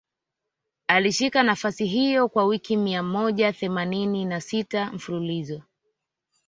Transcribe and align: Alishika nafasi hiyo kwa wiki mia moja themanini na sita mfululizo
Alishika 0.87 1.43
nafasi 1.43 1.85
hiyo 1.85 2.27
kwa 2.27 2.45
wiki 2.45 2.77
mia 2.77 3.03
moja 3.03 3.53
themanini 3.53 4.25
na 4.25 4.41
sita 4.41 4.91
mfululizo 4.93 5.61